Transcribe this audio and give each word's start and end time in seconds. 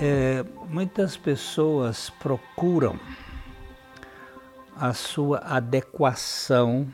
É, 0.00 0.44
muitas 0.68 1.16
pessoas 1.16 2.08
procuram 2.08 3.00
a 4.76 4.92
sua 4.92 5.38
adequação 5.38 6.86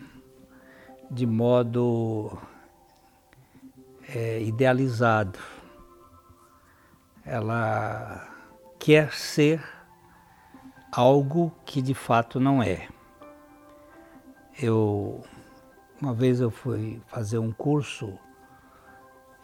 de 1.10 1.26
modo 1.26 2.38
é, 4.08 4.40
idealizado. 4.40 5.38
Ela 7.26 8.26
quer 8.78 9.12
ser 9.12 9.62
algo 10.90 11.52
que 11.66 11.82
de 11.82 11.92
fato 11.92 12.40
não 12.40 12.62
é. 12.62 12.88
Eu 14.58 15.22
uma 16.00 16.14
vez 16.14 16.40
eu 16.40 16.50
fui 16.50 17.02
fazer 17.08 17.38
um 17.38 17.52
curso 17.52 18.18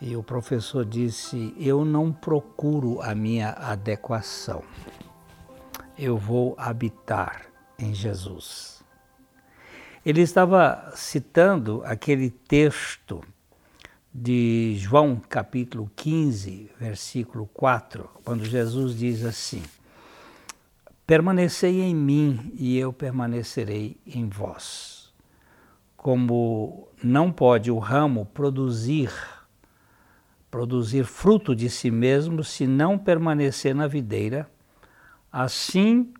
e 0.00 0.16
o 0.16 0.22
professor 0.22 0.84
disse: 0.84 1.54
Eu 1.58 1.84
não 1.84 2.12
procuro 2.12 3.00
a 3.02 3.14
minha 3.14 3.50
adequação, 3.50 4.62
eu 5.98 6.16
vou 6.16 6.54
habitar 6.58 7.46
em 7.78 7.94
Jesus. 7.94 8.82
Ele 10.04 10.22
estava 10.22 10.92
citando 10.94 11.82
aquele 11.84 12.30
texto 12.30 13.22
de 14.12 14.74
João 14.78 15.20
capítulo 15.28 15.90
15, 15.94 16.70
versículo 16.80 17.46
4, 17.52 18.08
quando 18.24 18.44
Jesus 18.44 18.96
diz 18.96 19.24
assim: 19.24 19.62
Permanecei 21.06 21.82
em 21.82 21.94
mim 21.94 22.52
e 22.54 22.78
eu 22.78 22.92
permanecerei 22.92 24.00
em 24.06 24.28
vós. 24.28 25.12
Como 25.96 26.88
não 27.04 27.30
pode 27.30 27.70
o 27.70 27.78
ramo 27.78 28.24
produzir 28.24 29.12
produzir 30.50 31.04
fruto 31.04 31.54
de 31.54 31.70
si 31.70 31.90
mesmo 31.90 32.42
se 32.42 32.66
não 32.66 32.98
permanecer 32.98 33.74
na 33.74 33.86
videira, 33.86 34.50
assim 35.32 36.12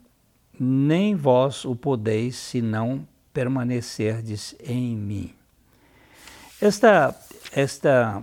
nem 0.59 1.17
vós 1.17 1.65
o 1.65 1.75
podeis 1.75 2.37
se 2.37 2.61
não 2.61 3.07
permanecerdes 3.33 4.55
em 4.61 4.95
mim. 4.95 5.35
Esta, 6.61 7.17
esta, 7.53 8.23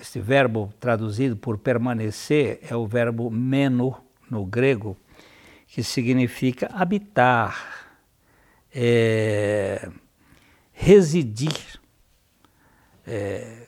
este 0.00 0.18
verbo 0.18 0.72
traduzido 0.80 1.36
por 1.36 1.58
permanecer 1.58 2.60
é 2.68 2.74
o 2.74 2.86
verbo 2.86 3.30
meno 3.30 3.96
no 4.30 4.46
grego, 4.46 4.96
que 5.66 5.82
significa 5.82 6.70
habitar, 6.72 7.86
é, 8.74 9.90
residir, 10.72 11.78
é, 13.06 13.63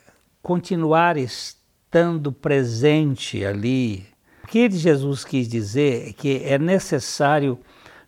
continuar 0.46 1.16
estando 1.16 2.30
presente 2.30 3.44
ali. 3.44 4.06
O 4.44 4.46
que 4.46 4.70
Jesus 4.70 5.24
quis 5.24 5.48
dizer 5.48 6.10
é 6.10 6.12
que 6.12 6.40
é 6.44 6.56
necessário 6.56 7.58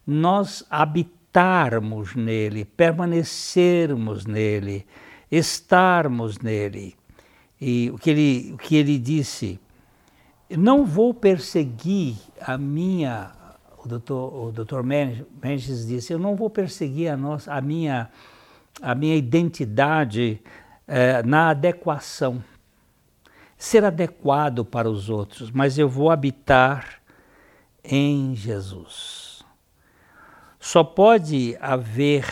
nós 0.07 0.65
habitarmos 0.71 2.15
nele, 2.15 2.65
permanecermos 2.65 4.25
nele, 4.25 4.87
estarmos 5.29 6.39
nele. 6.39 6.95
E 7.61 7.91
o 7.93 7.99
que 7.99 8.11
ele, 8.11 8.53
o 8.53 8.57
que 8.57 8.77
ele 8.77 9.01
disse, 9.01 9.59
não 10.49 10.87
vou 10.87 11.13
perseguir 11.13 12.15
a 12.41 12.57
minha, 12.57 13.33
o 13.85 13.89
doutor, 13.89 14.47
o 14.47 14.53
doutor 14.53 14.85
Mendes 14.85 15.89
disse, 15.89 16.13
eu 16.13 16.21
não 16.21 16.37
vou 16.37 16.49
perseguir 16.49 17.09
a, 17.09 17.17
nossa, 17.17 17.53
a, 17.53 17.61
minha, 17.61 18.09
a 18.81 18.95
minha 18.95 19.17
identidade 19.17 20.41
é, 20.89 21.23
na 21.23 21.51
adequação. 21.51 22.43
Ser 23.57 23.85
adequado 23.85 24.65
para 24.65 24.89
os 24.89 25.11
outros, 25.11 25.51
mas 25.51 25.79
eu 25.79 25.89
vou 25.89 26.11
habitar 26.11 27.01
em 27.85 28.35
Jesus. 28.35 29.45
Só 30.59 30.83
pode 30.83 31.57
haver 31.61 32.25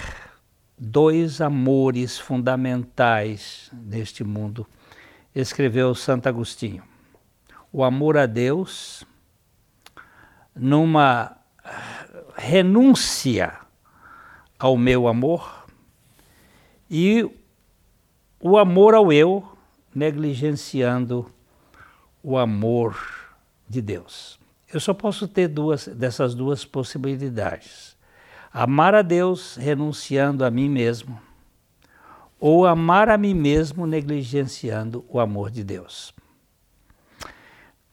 dois 0.78 1.40
amores 1.40 2.18
fundamentais 2.18 3.70
neste 3.72 4.22
mundo, 4.24 4.66
escreveu 5.34 5.94
Santo 5.94 6.28
Agostinho. 6.28 6.82
O 7.72 7.84
amor 7.84 8.16
a 8.16 8.26
Deus, 8.26 9.04
numa 10.54 11.36
renúncia 12.36 13.58
ao 14.58 14.76
meu 14.76 15.08
amor, 15.08 15.66
e 16.90 17.28
o 18.40 18.58
amor 18.58 18.94
ao 18.94 19.12
eu, 19.12 19.46
negligenciando 19.94 21.30
o 22.22 22.36
amor 22.36 22.98
de 23.68 23.80
Deus. 23.80 24.38
Eu 24.72 24.80
só 24.80 24.92
posso 24.92 25.26
ter 25.26 25.48
duas 25.48 25.86
dessas 25.86 26.34
duas 26.34 26.64
possibilidades. 26.64 27.96
Amar 28.52 28.94
a 28.94 29.02
Deus 29.02 29.56
renunciando 29.56 30.44
a 30.44 30.50
mim 30.50 30.68
mesmo, 30.68 31.20
ou 32.38 32.66
amar 32.66 33.08
a 33.08 33.16
mim 33.16 33.34
mesmo 33.34 33.86
negligenciando 33.86 35.04
o 35.08 35.20
amor 35.20 35.50
de 35.50 35.62
Deus. 35.62 36.12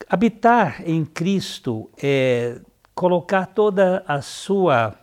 Habitar 0.10 0.82
em 0.86 1.06
Cristo 1.06 1.90
é 2.02 2.60
colocar 2.94 3.48
toda 3.48 4.04
a 4.08 4.22
sua 4.22 4.96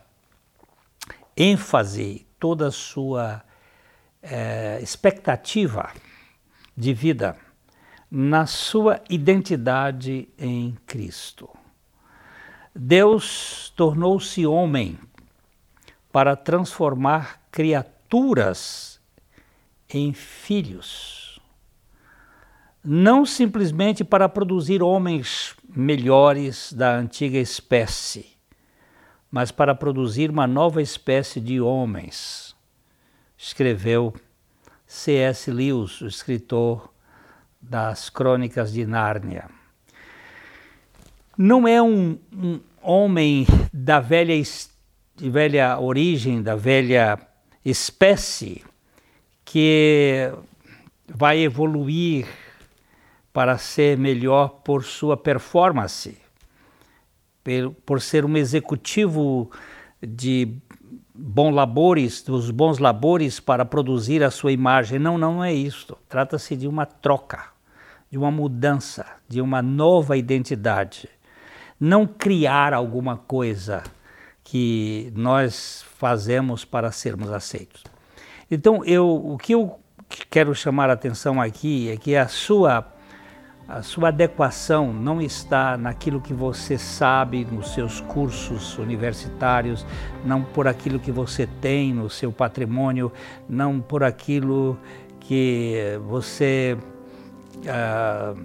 ênfase, 1.37 2.27
toda 2.39 2.69
a 2.69 2.71
sua 2.71 3.43
é, 4.23 4.79
expectativa 4.83 5.93
de 6.77 6.93
vida 6.93 7.37
na 8.11 8.47
sua 8.47 9.01
identidade 9.09 10.29
em 10.39 10.77
Cristo. 10.87 11.49
Deus 12.75 13.73
tornou-se 13.77 14.47
homem 14.47 14.99
para 16.11 16.35
transformar 16.35 17.41
criaturas 17.51 19.01
em 19.89 20.13
filhos, 20.13 21.41
não 22.83 23.27
simplesmente 23.27 24.03
para 24.05 24.29
produzir 24.29 24.83
homens 24.83 25.55
melhores 25.69 26.73
da 26.73 26.97
antiga 26.97 27.39
espécie, 27.39 28.37
mas 29.31 29.51
para 29.51 29.75
produzir 29.75 30.31
uma 30.31 30.47
nova 30.47 30.83
espécie 30.83 31.41
de 31.41 31.61
homens 31.61 32.57
escreveu 33.41 34.15
C.S. 34.87 35.51
Lewis, 35.51 36.03
o 36.03 36.07
escritor 36.07 36.93
das 37.59 38.11
Crônicas 38.11 38.71
de 38.71 38.85
Nárnia. 38.85 39.49
Não 41.39 41.67
é 41.67 41.81
um, 41.81 42.19
um 42.31 42.61
homem 42.83 43.47
da 43.73 43.99
velha, 43.99 44.35
velha 45.17 45.81
origem, 45.81 46.43
da 46.43 46.55
velha 46.55 47.19
espécie, 47.65 48.63
que 49.43 50.31
vai 51.09 51.39
evoluir 51.39 52.27
para 53.33 53.57
ser 53.57 53.97
melhor 53.97 54.49
por 54.63 54.85
sua 54.85 55.17
performance, 55.17 56.19
por 57.87 58.03
ser 58.03 58.27
um 58.27 58.37
executivo 58.37 59.51
de 60.03 60.61
bom 61.21 61.51
labores, 61.51 62.23
dos 62.23 62.51
bons 62.51 62.79
labores 62.79 63.39
para 63.39 63.65
produzir 63.65 64.25
a 64.25 64.31
sua 64.31 64.53
imagem. 64.53 64.99
Não, 64.99 65.19
não 65.19 65.45
é 65.45 65.53
isto. 65.53 65.97
Trata-se 66.09 66.57
de 66.57 66.67
uma 66.67 66.87
troca, 66.87 67.45
de 68.11 68.17
uma 68.17 68.31
mudança, 68.31 69.05
de 69.29 69.41
uma 69.41 69.61
nova 69.61 70.17
identidade. 70.17 71.09
Não 71.79 72.07
criar 72.07 72.73
alguma 72.73 73.17
coisa 73.17 73.83
que 74.43 75.13
nós 75.15 75.85
fazemos 75.97 76.65
para 76.65 76.91
sermos 76.91 77.31
aceitos. 77.31 77.85
Então, 78.51 78.85
eu, 78.85 79.07
o 79.09 79.37
que 79.37 79.55
eu 79.55 79.79
quero 80.31 80.55
chamar 80.55 80.91
a 80.91 80.95
atenção 80.95 81.41
aqui 81.41 81.91
é 81.91 81.97
que 81.97 82.17
a 82.17 82.27
sua 82.27 82.83
a 83.71 83.83
sua 83.83 84.09
adequação 84.09 84.93
não 84.93 85.23
está 85.23 85.77
naquilo 85.77 86.21
que 86.21 86.35
você 86.35 86.77
sabe 86.77 87.45
nos 87.45 87.73
seus 87.73 88.01
cursos 88.01 88.77
universitários, 88.79 89.87
não 90.25 90.43
por 90.43 90.67
aquilo 90.67 90.99
que 90.99 91.13
você 91.13 91.47
tem 91.47 91.95
no 91.95 92.11
seu 92.11 92.33
patrimônio, 92.33 93.13
não 93.49 93.81
por 93.81 94.03
aquilo 94.03 94.77
que 95.21 95.97
você 96.05 96.77
uh, 97.59 98.45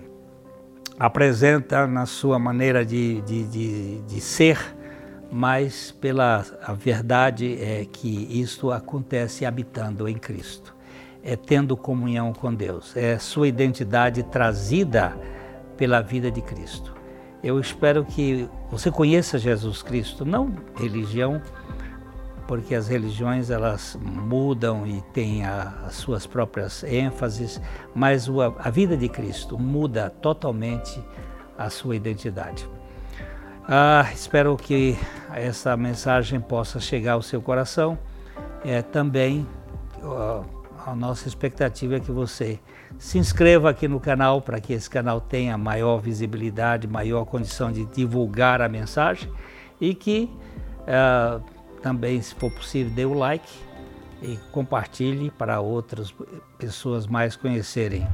apresenta 0.99 1.87
na 1.87 2.05
sua 2.05 2.37
maneira 2.37 2.85
de, 2.85 3.19
de, 3.21 3.47
de, 3.47 4.01
de 4.01 4.21
ser, 4.21 4.59
mas 5.31 5.89
pela 5.89 6.45
a 6.61 6.73
verdade 6.73 7.57
é 7.59 7.83
que 7.91 8.27
isto 8.39 8.71
acontece 8.71 9.43
habitando 9.43 10.07
em 10.07 10.19
Cristo 10.19 10.74
é 11.25 11.35
tendo 11.35 11.75
comunhão 11.75 12.31
com 12.31 12.53
Deus, 12.53 12.95
é 12.95 13.17
sua 13.17 13.47
identidade 13.47 14.21
trazida 14.21 15.17
pela 15.75 15.99
vida 15.99 16.29
de 16.29 16.39
Cristo. 16.39 16.93
Eu 17.43 17.59
espero 17.59 18.05
que 18.05 18.47
você 18.69 18.91
conheça 18.91 19.39
Jesus 19.39 19.81
Cristo, 19.81 20.23
não 20.23 20.53
religião, 20.75 21.41
porque 22.47 22.75
as 22.75 22.87
religiões 22.87 23.49
elas 23.49 23.97
mudam 23.99 24.85
e 24.85 25.01
têm 25.13 25.43
a, 25.43 25.73
as 25.87 25.95
suas 25.95 26.27
próprias 26.27 26.83
ênfases, 26.83 27.59
mas 27.95 28.29
o, 28.29 28.39
a 28.41 28.69
vida 28.69 28.95
de 28.95 29.09
Cristo 29.09 29.57
muda 29.57 30.11
totalmente 30.21 31.03
a 31.57 31.71
sua 31.71 31.95
identidade. 31.95 32.69
Ah, 33.67 34.07
espero 34.13 34.55
que 34.55 34.95
essa 35.33 35.75
mensagem 35.75 36.39
possa 36.39 36.79
chegar 36.79 37.13
ao 37.13 37.23
seu 37.23 37.41
coração. 37.41 37.97
É, 38.63 38.83
também 38.83 39.47
a 40.85 40.95
nossa 40.95 41.27
expectativa 41.27 41.95
é 41.95 41.99
que 41.99 42.11
você 42.11 42.59
se 42.99 43.17
inscreva 43.17 43.71
aqui 43.71 43.87
no 43.87 43.99
canal 43.99 44.39
para 44.39 44.59
que 44.59 44.71
esse 44.71 44.87
canal 44.87 45.19
tenha 45.19 45.57
maior 45.57 45.97
visibilidade, 45.97 46.87
maior 46.87 47.25
condição 47.25 47.71
de 47.71 47.85
divulgar 47.85 48.61
a 48.61 48.69
mensagem 48.69 49.31
e 49.81 49.95
que 49.95 50.29
uh, 50.81 51.43
também, 51.81 52.21
se 52.21 52.35
for 52.35 52.51
possível, 52.51 52.93
dê 52.93 53.03
o 53.03 53.13
like 53.13 53.51
e 54.21 54.37
compartilhe 54.51 55.31
para 55.31 55.59
outras 55.59 56.13
pessoas 56.57 57.07
mais 57.07 57.35
conhecerem 57.35 58.07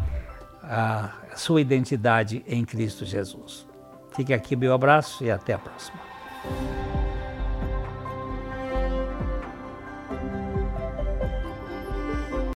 a 0.63 1.11
sua 1.35 1.59
identidade 1.59 2.43
em 2.47 2.63
Cristo 2.63 3.05
Jesus. 3.05 3.67
Fique 4.15 4.33
aqui 4.33 4.55
meu 4.55 4.73
abraço 4.73 5.23
e 5.23 5.29
até 5.29 5.53
a 5.53 5.59
próxima. 5.59 5.99